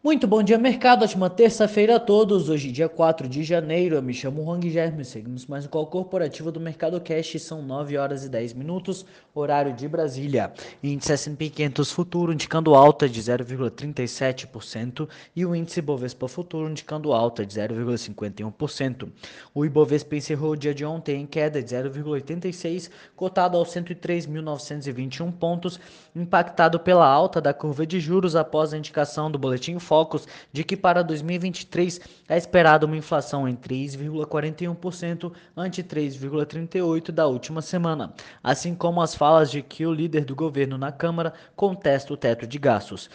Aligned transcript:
Muito 0.00 0.28
bom 0.28 0.44
dia, 0.44 0.56
mercado. 0.56 1.02
Ótima 1.02 1.28
terça-feira 1.28 1.96
a 1.96 1.98
todos. 1.98 2.48
Hoje, 2.48 2.70
dia 2.70 2.88
4 2.88 3.28
de 3.28 3.42
janeiro. 3.42 3.96
Eu 3.96 4.02
me 4.02 4.14
chamo 4.14 4.48
Hang 4.48 4.70
Germe. 4.70 5.04
Seguimos 5.04 5.44
mais 5.44 5.66
um 5.66 5.68
call 5.68 5.88
corporativo 5.88 6.52
do 6.52 6.60
Mercado 6.60 7.00
Cash. 7.00 7.42
São 7.42 7.62
9 7.62 7.98
horas 7.98 8.24
e 8.24 8.28
10 8.28 8.52
minutos, 8.52 9.04
horário 9.34 9.72
de 9.72 9.88
Brasília. 9.88 10.52
Índice 10.84 11.14
S&P 11.14 11.50
500 11.50 11.90
futuro 11.90 12.32
indicando 12.32 12.76
alta 12.76 13.08
de 13.08 13.20
0,37% 13.20 15.08
e 15.34 15.44
o 15.44 15.52
índice 15.52 15.82
Bovespa 15.82 16.28
futuro 16.28 16.70
indicando 16.70 17.12
alta 17.12 17.44
de 17.44 17.58
0,51%. 17.58 19.08
O 19.52 19.64
Ibovespa 19.64 20.14
encerrou 20.14 20.52
o 20.52 20.56
dia 20.56 20.72
de 20.72 20.84
ontem 20.84 21.22
em 21.22 21.26
queda 21.26 21.60
de 21.60 21.74
0,86, 21.74 22.88
cotado 23.16 23.56
aos 23.56 23.70
103.921 23.70 25.32
pontos, 25.32 25.80
impactado 26.14 26.78
pela 26.78 27.08
alta 27.08 27.40
da 27.40 27.52
curva 27.52 27.84
de 27.84 27.98
juros 27.98 28.36
após 28.36 28.72
a 28.72 28.78
indicação 28.78 29.28
do 29.28 29.40
boletim 29.40 29.76
focos 29.88 30.28
de 30.52 30.62
que 30.62 30.76
para 30.76 31.02
2023 31.02 32.00
é 32.28 32.36
esperada 32.36 32.84
uma 32.84 32.96
inflação 32.96 33.48
em 33.48 33.56
3,41% 33.56 35.32
ante 35.56 35.82
3,38% 35.82 37.10
da 37.10 37.26
última 37.26 37.62
semana, 37.62 38.12
assim 38.44 38.74
como 38.74 39.00
as 39.00 39.14
falas 39.14 39.50
de 39.50 39.62
que 39.62 39.86
o 39.86 39.92
líder 39.92 40.26
do 40.26 40.36
governo 40.36 40.76
na 40.76 40.92
Câmara 40.92 41.32
contesta 41.56 42.12
o 42.12 42.16
teto 42.16 42.46
de 42.46 42.58
gastos. 42.58 43.08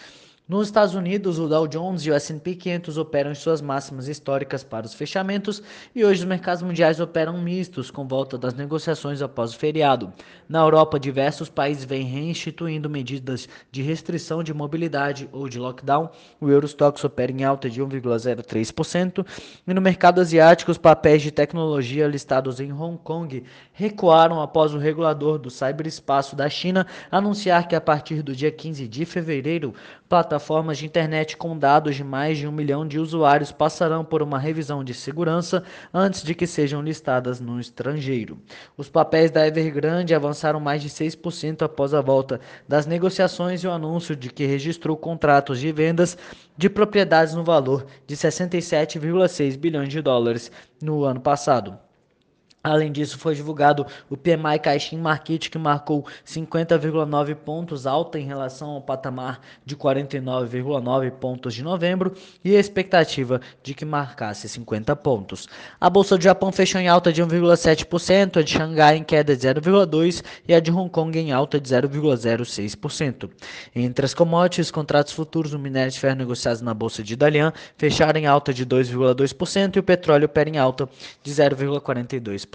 Nos 0.53 0.67
Estados 0.67 0.93
Unidos, 0.93 1.39
o 1.39 1.47
Dow 1.47 1.67
Jones 1.67 2.05
e 2.05 2.11
o 2.11 2.13
S&P 2.13 2.53
500 2.53 2.99
operam 2.99 3.31
em 3.31 3.33
suas 3.33 3.59
máximas 3.59 4.07
históricas 4.07 4.63
para 4.63 4.85
os 4.85 4.93
fechamentos 4.93 5.63
e 5.95 6.05
hoje 6.05 6.19
os 6.19 6.27
mercados 6.27 6.61
mundiais 6.61 6.99
operam 6.99 7.41
mistos 7.41 7.89
com 7.89 8.07
volta 8.07 8.37
das 8.37 8.53
negociações 8.53 9.23
após 9.23 9.51
o 9.51 9.57
feriado. 9.57 10.13
Na 10.47 10.59
Europa, 10.59 10.99
diversos 10.99 11.49
países 11.49 11.85
vêm 11.85 12.03
reinstituindo 12.03 12.87
medidas 12.87 13.49
de 13.71 13.81
restrição 13.81 14.43
de 14.43 14.53
mobilidade 14.53 15.27
ou 15.31 15.49
de 15.49 15.57
lockdown. 15.57 16.11
O 16.39 16.47
Eurostox 16.47 17.03
opera 17.03 17.31
em 17.31 17.43
alta 17.43 17.67
de 17.67 17.81
1,03% 17.81 19.25
e 19.65 19.73
no 19.73 19.81
mercado 19.81 20.21
asiático, 20.21 20.69
os 20.69 20.77
papéis 20.77 21.23
de 21.23 21.31
tecnologia 21.31 22.05
listados 22.05 22.59
em 22.59 22.71
Hong 22.71 22.99
Kong 23.03 23.43
recuaram 23.71 24.39
após 24.39 24.71
o 24.71 24.77
regulador 24.77 25.39
do 25.39 25.49
ciberespaço 25.49 26.35
da 26.35 26.47
China 26.47 26.85
anunciar 27.09 27.67
que 27.67 27.75
a 27.75 27.81
partir 27.81 28.21
do 28.21 28.35
dia 28.35 28.51
15 28.51 28.87
de 28.87 29.03
fevereiro, 29.03 29.73
plataformas 30.07 30.42
de 30.75 30.85
internet 30.85 31.37
com 31.37 31.57
dados 31.57 31.95
de 31.95 32.03
mais 32.03 32.37
de 32.37 32.47
um 32.47 32.51
milhão 32.51 32.87
de 32.87 32.99
usuários 32.99 33.51
passarão 33.51 34.03
por 34.03 34.21
uma 34.21 34.37
revisão 34.37 34.83
de 34.83 34.93
segurança 34.93 35.63
antes 35.93 36.21
de 36.21 36.35
que 36.35 36.45
sejam 36.45 36.81
listadas 36.81 37.39
no 37.39 37.59
estrangeiro. 37.59 38.37
Os 38.77 38.89
papéis 38.89 39.31
da 39.31 39.47
Evergrande 39.47 40.13
avançaram 40.13 40.59
mais 40.59 40.81
de 40.81 40.89
6% 40.89 41.61
após 41.61 41.93
a 41.93 42.01
volta 42.01 42.41
das 42.67 42.85
negociações 42.85 43.63
e 43.63 43.67
o 43.67 43.71
anúncio 43.71 44.15
de 44.15 44.29
que 44.29 44.45
registrou 44.45 44.97
contratos 44.97 45.59
de 45.59 45.71
vendas 45.71 46.17
de 46.57 46.69
propriedades 46.69 47.33
no 47.33 47.43
valor 47.43 47.85
de 48.05 48.15
67,6 48.15 49.57
bilhões 49.57 49.89
de 49.89 50.01
dólares 50.01 50.51
no 50.81 51.03
ano 51.03 51.21
passado. 51.21 51.77
Além 52.63 52.93
disso, 52.93 53.19
foi 53.19 53.35
divulgado 53.35 53.85
o 54.09 54.15
PMI 54.15 54.57
Caixin 54.57 54.97
Market, 54.97 55.49
que 55.49 55.57
marcou 55.57 56.05
50,9 56.25 57.35
pontos, 57.35 57.85
alta 57.85 58.17
em 58.17 58.25
relação 58.25 58.69
ao 58.69 58.81
patamar 58.81 59.41
de 59.65 59.75
49,9 59.75 61.11
pontos 61.11 61.53
de 61.53 61.61
novembro, 61.61 62.13
e 62.41 62.55
a 62.55 62.59
expectativa 62.61 63.41
de 63.61 63.73
que 63.73 63.83
marcasse 63.83 64.47
50 64.47 64.95
pontos. 64.95 65.49
A 65.77 65.89
bolsa 65.89 66.17
do 66.17 66.23
Japão 66.23 66.53
fechou 66.53 66.79
em 66.79 66.87
alta 66.87 67.11
de 67.11 67.21
1,7%, 67.21 68.37
a 68.37 68.41
de 68.41 68.51
Xangai 68.51 68.95
em 68.95 69.03
queda 69.03 69.35
de 69.35 69.45
0,2% 69.45 70.23
e 70.47 70.53
a 70.53 70.61
de 70.61 70.71
Hong 70.71 70.89
Kong 70.89 71.19
em 71.19 71.33
alta 71.33 71.59
de 71.59 71.67
0,06%. 71.67 73.29
Entre 73.75 74.05
as 74.05 74.13
commodities, 74.13 74.71
contratos 74.71 75.11
futuros 75.11 75.51
no 75.51 75.59
minério 75.59 75.91
de 75.91 75.99
ferro 75.99 76.15
negociados 76.15 76.61
na 76.61 76.73
bolsa 76.73 77.03
de 77.03 77.17
Dalian 77.17 77.51
fecharam 77.77 78.21
em 78.21 78.25
alta 78.25 78.53
de 78.53 78.65
2,2% 78.65 79.75
e 79.75 79.79
o 79.79 79.83
petróleo 79.83 80.27
opera 80.27 80.49
em 80.49 80.57
alta 80.57 80.87
de 81.21 81.29
0,42%. 81.29 82.52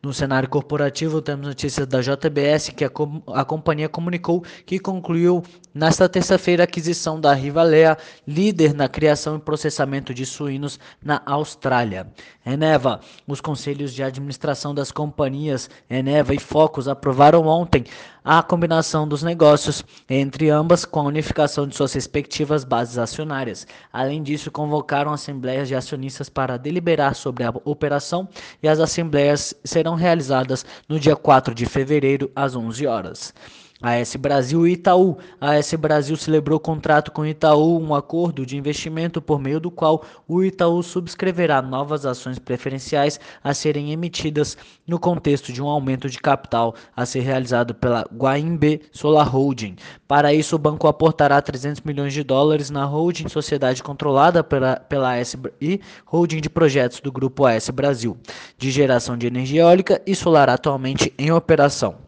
No 0.00 0.14
cenário 0.14 0.48
corporativo, 0.48 1.20
temos 1.20 1.44
notícias 1.44 1.84
da 1.84 2.00
JBS 2.00 2.68
que 2.68 2.84
a, 2.84 2.88
com 2.88 3.20
a 3.26 3.44
companhia 3.44 3.88
comunicou 3.88 4.44
que 4.64 4.78
concluiu 4.78 5.42
nesta 5.74 6.08
terça-feira 6.08 6.62
a 6.62 6.64
aquisição 6.64 7.20
da 7.20 7.34
Rivalea, 7.34 7.98
líder 8.26 8.74
na 8.74 8.88
criação 8.88 9.36
e 9.36 9.40
processamento 9.40 10.14
de 10.14 10.24
suínos 10.24 10.78
na 11.02 11.20
Austrália. 11.26 12.06
Eneva, 12.46 13.00
os 13.26 13.40
conselhos 13.40 13.92
de 13.92 14.02
administração 14.02 14.72
das 14.72 14.92
companhias 14.92 15.68
Eneva 15.90 16.32
e 16.32 16.38
Focus 16.38 16.86
aprovaram 16.86 17.46
ontem 17.46 17.84
a 18.30 18.42
combinação 18.42 19.08
dos 19.08 19.22
negócios 19.22 19.82
entre 20.06 20.50
ambas 20.50 20.84
com 20.84 21.00
a 21.00 21.04
unificação 21.04 21.66
de 21.66 21.74
suas 21.74 21.94
respectivas 21.94 22.62
bases 22.62 22.98
acionárias. 22.98 23.66
Além 23.90 24.22
disso, 24.22 24.50
convocaram 24.50 25.14
assembleias 25.14 25.66
de 25.66 25.74
acionistas 25.74 26.28
para 26.28 26.58
deliberar 26.58 27.14
sobre 27.14 27.44
a 27.44 27.54
operação 27.64 28.28
e 28.62 28.68
as 28.68 28.80
assembleias 28.80 29.54
serão 29.64 29.94
realizadas 29.94 30.66
no 30.86 31.00
dia 31.00 31.16
4 31.16 31.54
de 31.54 31.64
fevereiro 31.64 32.30
às 32.36 32.54
11 32.54 32.86
horas. 32.86 33.32
AS 33.80 34.16
Brasil 34.16 34.66
e 34.66 34.72
Itaú. 34.72 35.18
A 35.40 35.52
AS 35.52 35.72
Brasil 35.74 36.16
celebrou 36.16 36.58
contrato 36.58 37.12
com 37.12 37.24
Itaú, 37.24 37.80
um 37.80 37.94
acordo 37.94 38.44
de 38.44 38.56
investimento 38.56 39.22
por 39.22 39.38
meio 39.40 39.60
do 39.60 39.70
qual 39.70 40.04
o 40.26 40.42
Itaú 40.42 40.82
subscreverá 40.82 41.62
novas 41.62 42.04
ações 42.04 42.38
preferenciais 42.38 43.20
a 43.42 43.54
serem 43.54 43.92
emitidas 43.92 44.56
no 44.86 44.98
contexto 44.98 45.52
de 45.52 45.62
um 45.62 45.68
aumento 45.68 46.10
de 46.10 46.18
capital 46.18 46.74
a 46.96 47.06
ser 47.06 47.20
realizado 47.20 47.74
pela 47.74 48.04
Guaimbe 48.12 48.82
Solar 48.92 49.28
Holding. 49.28 49.76
Para 50.08 50.34
isso, 50.34 50.56
o 50.56 50.58
banco 50.58 50.88
aportará 50.88 51.40
300 51.40 51.82
milhões 51.82 52.12
de 52.12 52.24
dólares 52.24 52.70
na 52.70 52.84
holding, 52.84 53.28
sociedade 53.28 53.82
controlada 53.82 54.42
pela, 54.42 54.76
pela 54.76 55.18
AS 55.18 55.36
e 55.60 55.80
holding 56.04 56.40
de 56.40 56.50
projetos 56.50 57.00
do 57.00 57.12
grupo 57.12 57.46
AS 57.46 57.70
Brasil, 57.70 58.16
de 58.56 58.70
geração 58.70 59.16
de 59.16 59.26
energia 59.26 59.62
eólica 59.62 60.02
e 60.06 60.14
solar 60.14 60.48
atualmente 60.48 61.12
em 61.18 61.30
operação. 61.30 62.07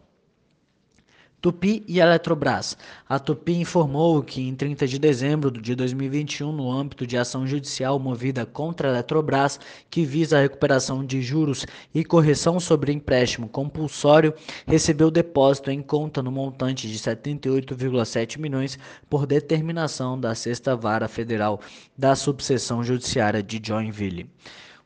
Tupi 1.41 1.83
e 1.87 1.99
Eletrobras. 1.99 2.77
A 3.09 3.17
Tupi 3.17 3.53
informou 3.53 4.21
que 4.21 4.47
em 4.47 4.53
30 4.53 4.85
de 4.87 4.99
dezembro 4.99 5.49
de 5.49 5.73
2021, 5.73 6.51
no 6.51 6.71
âmbito 6.71 7.07
de 7.07 7.17
ação 7.17 7.47
judicial 7.47 7.97
movida 7.97 8.45
contra 8.45 8.87
a 8.87 8.91
Eletrobras, 8.91 9.59
que 9.89 10.05
visa 10.05 10.37
a 10.37 10.41
recuperação 10.41 11.03
de 11.03 11.19
juros 11.19 11.65
e 11.95 12.05
correção 12.05 12.59
sobre 12.59 12.93
empréstimo 12.93 13.49
compulsório, 13.49 14.35
recebeu 14.67 15.09
depósito 15.09 15.71
em 15.71 15.81
conta 15.81 16.21
no 16.21 16.31
montante 16.31 16.87
de 16.87 16.99
78,7 16.99 18.37
milhões 18.37 18.77
por 19.09 19.25
determinação 19.25 20.19
da 20.19 20.35
Sexta 20.35 20.75
Vara 20.75 21.07
Federal 21.07 21.59
da 21.97 22.15
Subseção 22.15 22.83
Judiciária 22.83 23.41
de 23.41 23.59
Joinville. 23.63 24.29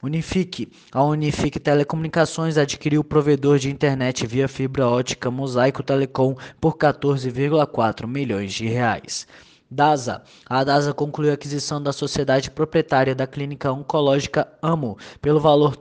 Unifique. 0.05 0.71
A 0.91 1.03
Unifique 1.03 1.59
Telecomunicações 1.59 2.59
adquiriu 2.59 3.01
o 3.01 3.03
provedor 3.03 3.57
de 3.57 3.71
internet 3.71 4.27
via 4.27 4.47
fibra 4.47 4.87
ótica 4.87 5.31
Mosaico 5.31 5.81
Telecom 5.81 6.35
por 6.61 6.77
14,4 6.77 8.05
milhões 8.05 8.53
de 8.53 8.67
reais. 8.67 9.27
DASA. 9.69 10.21
A 10.47 10.63
DASA 10.63 10.93
concluiu 10.93 11.31
a 11.31 11.33
aquisição 11.33 11.81
da 11.81 11.91
sociedade 11.91 12.51
proprietária 12.51 13.15
da 13.15 13.25
clínica 13.25 13.71
oncológica 13.71 14.47
AMO 14.61 14.95
pelo 15.19 15.39
valor, 15.39 15.75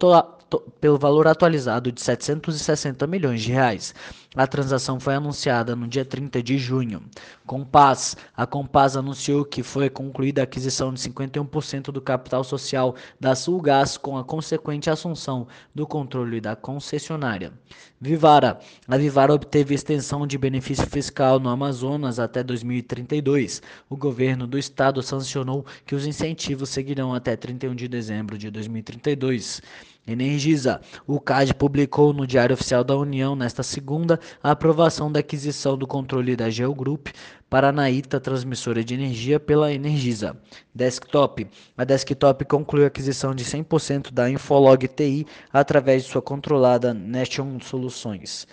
pelo 0.81 0.99
valor 0.99 1.27
atualizado 1.27 1.93
de 1.93 2.01
760 2.01 3.07
milhões 3.07 3.43
de 3.43 3.53
reais. 3.53 3.95
A 4.37 4.49
transação 4.49 4.99
foi 4.99 5.15
anunciada 5.15 5.77
no 5.77 5.87
dia 5.87 6.05
30 6.05 6.43
de 6.43 6.59
junho. 6.59 7.01
Compaz. 7.47 8.17
A 8.37 8.45
Compaz 8.45 8.97
anunciou 8.97 9.45
que 9.45 9.63
foi 9.63 9.89
concluída 9.89 10.41
a 10.41 10.45
aquisição 10.45 10.93
de 10.93 10.99
51% 11.01 11.93
do 11.93 12.01
capital 12.01 12.43
social 12.43 12.97
da 13.21 13.37
Sulgás 13.37 13.97
com 13.97 14.19
a 14.19 14.25
consequente 14.25 14.91
assunção 14.91 15.47
do 15.73 15.87
controle 15.87 16.41
da 16.41 16.57
concessionária. 16.57 17.53
Vivara. 18.01 18.59
A 18.89 18.97
Vivara 18.99 19.33
obteve 19.33 19.73
extensão 19.73 20.27
de 20.27 20.37
benefício 20.37 20.87
fiscal 20.87 21.39
no 21.39 21.49
Amazonas 21.49 22.19
até 22.19 22.43
2032. 22.43 23.63
O 23.89 23.97
governo 23.97 24.49
do 24.49 24.59
estado 24.59 25.01
sancionou 25.01 25.65
que 25.87 25.95
os 25.95 26.07
incentivos 26.07 26.71
seguirão 26.71 27.15
até 27.15 27.37
31 27.37 27.75
de 27.75 27.87
dezembro 27.87 28.37
de 28.37 28.51
2032. 28.51 29.63
Energisa. 30.07 30.81
O 31.07 31.19
CAD 31.19 31.55
publicou 31.55 32.13
no 32.13 32.27
Diário 32.27 32.55
Oficial 32.55 32.85
da 32.85 32.97
União 32.97 33.35
nesta 33.35 33.63
segunda 33.63 34.21
a 34.43 34.51
aprovação 34.51 35.11
da 35.11 35.21
aquisição 35.21 35.79
do 35.79 35.87
controle 35.87 36.37
da 36.37 36.51
Geogroup 36.51 37.09
Paranaíta 37.49 38.19
Transmissora 38.21 38.83
de 38.83 38.95
Energia 38.95 39.39
pela 39.39 39.73
Energisa. 39.73 40.37
Desktop. 40.75 41.47
A 41.77 41.85
Desktop 41.85 42.45
concluiu 42.45 42.85
a 42.85 42.89
aquisição 42.89 43.35
de 43.35 43.45
100% 43.45 44.13
da 44.13 44.29
Infolog 44.29 44.89
TI 44.89 45.27
através 45.53 46.05
de 46.05 46.11
sua 46.11 46.21
controlada 46.21 46.93
Nation 46.93 47.59
Soluções. 47.61 48.47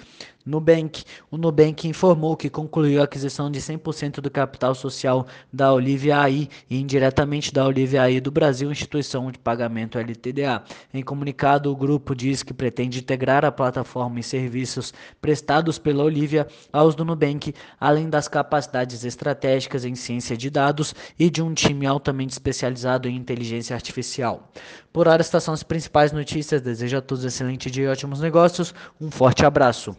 Nubank. 0.45 1.03
O 1.29 1.37
Nubank 1.37 1.87
informou 1.87 2.35
que 2.35 2.49
concluiu 2.49 3.01
a 3.01 3.05
aquisição 3.05 3.49
de 3.49 3.59
100% 3.59 4.21
do 4.21 4.29
capital 4.29 4.73
social 4.73 5.27
da 5.51 5.73
Olivia 5.73 6.17
AI 6.17 6.49
e 6.69 6.79
indiretamente 6.79 7.53
da 7.53 7.65
Olivia 7.65 8.03
AI 8.03 8.19
do 8.19 8.31
Brasil, 8.31 8.71
instituição 8.71 9.31
de 9.31 9.39
pagamento 9.39 9.97
LTDA. 9.97 10.63
Em 10.93 11.03
comunicado, 11.03 11.71
o 11.71 11.75
grupo 11.75 12.15
diz 12.15 12.43
que 12.43 12.53
pretende 12.53 12.99
integrar 12.99 13.45
a 13.45 13.51
plataforma 13.51 14.19
e 14.19 14.23
serviços 14.23 14.93
prestados 15.21 15.77
pela 15.77 16.03
Olivia 16.03 16.47
aos 16.71 16.95
do 16.95 17.05
Nubank, 17.05 17.53
além 17.79 18.09
das 18.09 18.27
capacidades 18.27 19.03
estratégicas 19.03 19.85
em 19.85 19.95
ciência 19.95 20.35
de 20.35 20.49
dados 20.49 20.93
e 21.17 21.29
de 21.29 21.41
um 21.41 21.53
time 21.53 21.85
altamente 21.85 22.33
especializado 22.33 23.07
em 23.07 23.15
inteligência 23.15 23.75
artificial. 23.75 24.51
Por 24.91 25.07
hora, 25.07 25.21
estas 25.21 25.43
são 25.43 25.53
as 25.53 25.63
principais 25.63 26.11
notícias. 26.11 26.61
Desejo 26.61 26.97
a 26.97 27.01
todos 27.01 27.23
excelente 27.23 27.71
dia 27.71 27.85
e 27.85 27.87
ótimos 27.87 28.19
negócios. 28.19 28.73
Um 28.99 29.09
forte 29.09 29.45
abraço. 29.45 29.95